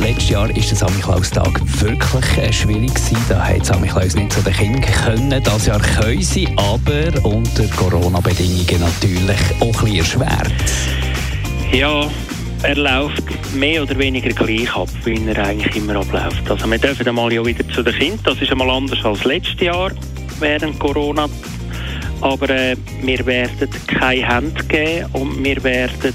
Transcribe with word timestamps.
Letztes 0.00 0.30
Jahr 0.30 0.48
war 0.48 0.54
der 0.54 0.62
Samichlaus-Tag 0.62 1.60
wirklich 1.80 2.38
äh, 2.38 2.52
schwierig. 2.52 2.92
Da 3.28 3.46
hat 3.46 3.66
Samichlaus 3.66 4.14
nicht 4.14 4.32
zu 4.32 4.42
den 4.42 4.52
Kindern 4.54 4.80
können. 4.80 5.42
Das 5.42 5.66
Jahr 5.66 5.78
können 5.78 6.22
sie, 6.22 6.48
aber 6.56 7.24
unter 7.24 7.66
Corona-Bedingungen 7.76 8.80
natürlich 8.80 9.38
auch 9.60 9.82
ein 9.82 9.96
erschwert. 9.96 10.52
Ja, 11.72 12.08
er 12.62 12.76
läuft 12.76 13.54
mehr 13.54 13.82
oder 13.82 13.98
weniger 13.98 14.30
gleich 14.30 14.74
ab, 14.74 14.88
wie 15.04 15.20
er 15.26 15.38
eigentlich 15.46 15.76
immer 15.76 15.96
abläuft. 15.96 16.50
Also 16.50 16.70
wir 16.70 16.78
dürfen 16.78 17.06
einmal 17.06 17.32
ja 17.32 17.44
wieder 17.44 17.68
zu 17.68 17.82
den 17.82 17.94
Kindern. 17.94 18.20
Das 18.24 18.40
ist 18.40 18.50
einmal 18.50 18.70
anders 18.70 19.04
als 19.04 19.24
letztes 19.24 19.60
Jahr 19.60 19.92
während 20.38 20.78
Corona. 20.78 21.28
Aber 22.20 22.50
äh, 22.50 22.76
wir 23.02 23.24
werden 23.26 23.68
keine 23.86 24.28
Hände 24.28 24.64
geben 24.64 25.06
und 25.12 25.44
wir 25.44 25.62
werden 25.64 26.14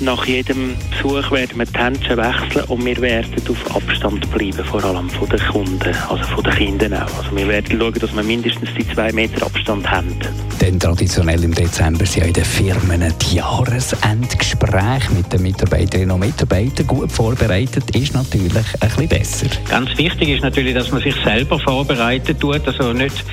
nach 0.00 0.26
jedem 0.26 0.74
Besuch 0.90 1.30
werden 1.30 1.58
wir 1.58 1.64
die 1.64 1.78
Händchen 1.78 2.16
wechseln 2.16 2.64
und 2.68 2.84
wir 2.84 3.00
werden 3.00 3.32
auf 3.48 3.76
Abstand 3.76 4.30
bleiben, 4.30 4.64
vor 4.64 4.84
allem 4.84 5.08
von 5.08 5.28
den 5.28 5.40
Kunden, 5.40 5.94
also 6.08 6.22
von 6.24 6.44
den 6.44 6.52
Kindern 6.52 6.94
auch. 6.94 7.18
Also 7.18 7.34
wir 7.34 7.48
werden 7.48 7.78
schauen, 7.78 7.94
dass 7.94 8.14
wir 8.14 8.22
mindestens 8.22 8.68
die 8.76 8.86
zwei 8.92 9.12
Meter 9.12 9.46
Abstand 9.46 9.90
haben. 9.90 10.14
Denn 10.60 10.78
traditionell 10.78 11.42
im 11.44 11.54
Dezember 11.54 12.04
sind 12.04 12.22
ja 12.22 12.26
in 12.26 12.32
den 12.32 12.44
Firmen 12.44 13.14
die 13.22 13.36
Jahresendgespräche 13.36 15.12
mit 15.12 15.32
den 15.32 15.42
Mitarbeiterinnen 15.42 16.10
und 16.10 16.20
Mitarbeitern 16.20 16.86
gut 16.86 17.10
vorbereitet, 17.10 17.84
ist 17.96 18.14
natürlich 18.14 18.52
ein 18.54 18.88
bisschen 18.88 19.08
besser. 19.08 19.46
Ganz 19.68 19.96
wichtig 19.96 20.28
ist 20.28 20.42
natürlich, 20.42 20.74
dass 20.74 20.90
man 20.90 21.00
sich 21.00 21.14
selber 21.24 21.58
vorbereitet 21.58 22.40
tut, 22.40 22.66
also 22.66 22.92
nicht 22.92 23.24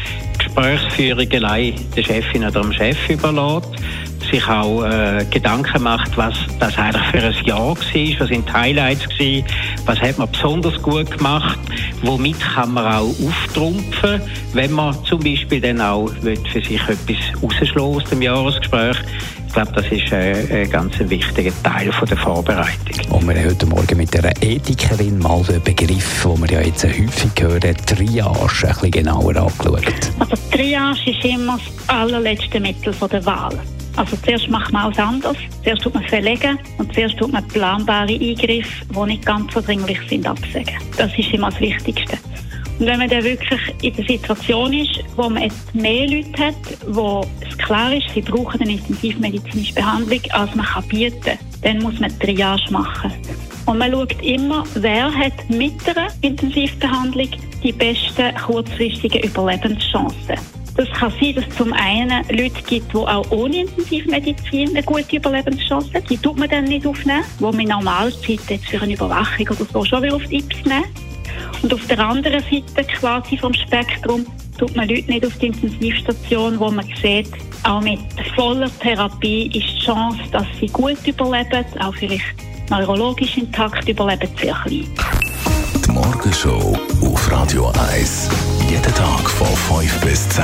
Gesprächsführung 0.56 1.32
allein 1.32 1.73
der 1.96 2.04
Chefin 2.04 2.44
oder 2.44 2.62
dem 2.62 2.72
Chef 2.73 3.09
überlässt, 3.09 3.70
sich 4.30 4.48
auch 4.48 4.84
äh, 4.84 5.26
Gedanken 5.32 5.82
macht, 5.82 6.16
was 6.16 6.36
das 6.59 6.78
eigentlich 6.78 7.04
für 7.08 7.23
ein 7.23 7.46
Jahr 7.46 7.59
war, 7.70 7.76
was 7.76 8.28
sind 8.28 8.48
die 8.48 8.54
Highlights 8.54 9.09
gewesen, 9.09 9.46
was 9.86 10.00
hat 10.00 10.18
man 10.20 10.31
besonders 10.31 10.80
gut 10.84 11.09
gemacht, 11.18 11.58
womit 12.04 12.40
kann 12.40 12.72
man 12.72 12.86
auch 12.86 13.16
auftrumpfen, 13.26 14.22
wenn 14.54 14.72
man 14.72 14.96
zum 15.06 15.20
Beispiel 15.22 15.59
dann 15.59 15.81
auch 15.81 16.09
für 16.22 16.62
sich 16.62 16.81
etwas 16.81 17.42
rausschlagen 17.42 17.96
aus 17.96 18.04
dem 18.06 18.22
Jahresgespräch. 18.22 18.98
Ich 19.54 19.62
glaube, 19.62 19.72
das 19.73 19.86
ist 19.92 20.12
äh, 20.12 20.64
ein 20.64 20.70
ganz 20.72 20.98
wichtiger 20.98 21.52
Teil 21.62 21.92
von 21.92 22.08
der 22.08 22.18
Vorbereitung. 22.18 23.12
Und 23.12 23.28
wir 23.28 23.36
haben 23.36 23.52
heute 23.52 23.66
Morgen 23.68 23.98
mit 23.98 24.18
einer 24.18 24.32
Ethikerin 24.42 25.20
mal 25.20 25.44
den 25.44 25.62
Begriff, 25.62 26.23
den 26.23 26.42
wir 26.42 26.54
ja 26.54 26.62
jetzt 26.62 26.84
häufig 26.84 27.32
hören, 27.40 27.62
Triage, 27.86 28.68
ein 28.68 28.74
bisschen 28.74 28.90
genauer 28.90 29.36
angeschaut. 29.36 30.12
Also 30.18 30.36
Triage 30.52 31.12
ist 31.12 31.24
immer 31.24 31.59
das 31.59 31.88
allerletzte 31.88 32.59
Mittel 32.59 32.96
der 32.96 33.26
Wahl. 33.28 33.59
Also 33.96 34.18
zuerst 34.26 34.50
macht 34.50 34.74
man 34.74 34.86
alles 34.86 34.98
anders. 34.98 35.38
Zuerst 35.64 35.84
tut 35.84 35.94
man 35.94 36.04
verlegen 36.06 36.58
und 36.80 36.92
zuerst 36.92 37.16
tut 37.20 37.31
man 37.31 37.48
planbare 37.48 38.12
Eingriffe, 38.12 38.86
die 38.90 39.06
nicht 39.06 39.24
ganz 39.24 39.54
so 39.54 39.62
dringlich 39.62 40.00
sind, 40.09 40.26
absagen. 40.26 40.80
Das 40.98 41.16
ist 41.16 41.31
immer 41.31 41.52
das 41.52 41.59
Wichtigste. 41.59 42.18
Und 42.80 42.88
wenn 42.88 43.00
man 43.00 43.10
dann 43.10 43.24
wirklich 43.24 43.62
in 43.82 43.96
der 43.96 44.06
Situation 44.06 44.74
ist, 44.74 45.04
wo 45.16 45.30
man 45.30 45.44
jetzt 45.44 45.74
mehr 45.76 46.08
Leute 46.08 46.48
hat, 46.48 46.56
wo 46.88 47.26
es 47.48 47.58
klar 47.58 47.94
ist, 47.94 48.10
sie 48.14 48.22
brauchen 48.22 48.62
eine 48.62 48.74
intensivmedizinische 48.74 49.74
Behandlung, 49.74 50.22
als 50.32 50.56
man 50.56 50.66
kann 50.66 50.88
bieten 50.88 51.38
dann 51.64 51.80
muss 51.80 52.00
man 52.00 52.18
Triage 52.20 52.72
machen. 52.72 53.12
Und 53.66 53.78
man 53.78 53.92
schaut 53.92 54.22
immer, 54.22 54.64
wer 54.76 55.14
hat 55.14 55.50
mit 55.50 55.74
der 55.88 56.08
Intensivbehandlung 56.22 57.30
die 57.64 57.72
besten 57.72 58.36
kurzfristigen 58.46 59.24
Überlebenschancen. 59.24 60.38
Das 60.76 60.90
kann 60.92 61.14
sein, 61.22 61.36
dass 61.36 61.46
es 61.47 61.56
zum 61.56 61.72
einen 61.74 62.26
Leute 62.30 62.62
gibt, 62.68 62.92
die 62.92 62.97
auch 62.97 63.30
ohne 63.31 63.62
Intensivmedizin 63.62 64.70
eine 64.70 64.84
gute 64.84 65.16
Überlebenschance 65.16 65.94
haben. 65.94 66.06
Die 66.09 66.18
tut 66.18 66.38
man 66.38 66.50
dann 66.50 66.66
nicht 66.66 66.86
aufnehmen, 66.86 67.24
wo 67.40 67.52
man 67.52 67.66
Normalzeit 67.66 68.40
jetzt 68.50 68.66
für 68.66 68.81
eine 68.81 68.94
Überwachung 68.94 69.47
oder 69.50 69.66
so 69.72 69.86
schon 69.86 70.12
auf 70.12 70.24
die 70.26 70.40
Ips 70.40 70.66
nehmen. 70.66 70.86
Und 71.63 71.74
auf 71.74 71.88
der 71.88 72.00
anderen 72.00 72.44
Seite 72.44 72.84
quasi 73.00 73.38
vom 73.38 73.53
Spektrum 73.53 74.25
tut 74.57 74.75
man 74.75 74.88
Leute 74.88 75.09
nicht 75.09 75.25
auf 75.25 75.38
die 75.38 75.47
Intensivstation, 75.47 76.59
wo 76.59 76.69
man 76.69 76.85
sieht, 77.01 77.31
auch 77.63 77.81
mit 77.81 78.00
voller 78.35 78.69
Therapie 78.79 79.47
ist 79.47 79.53
die 79.53 79.85
Chance, 79.85 80.19
dass 80.31 80.46
sie 80.59 80.68
gut 80.68 80.97
überleben, 81.07 81.66
auch 81.79 81.96
vielleicht 81.96 82.25
neurologisch 82.69 83.38
intakt 83.38 83.88
überleben, 83.88 84.29
sehr 84.40 84.53
klein. 84.53 84.88
Die 85.85 85.91
Morgenshow 85.91 86.78
auf 87.02 87.31
Radio 87.31 87.72
1. 87.94 88.29
Jeden 88.69 88.84
Tag 88.84 89.29
von 89.29 89.79
5 89.79 90.02
bis 90.02 90.28
10. 90.29 90.44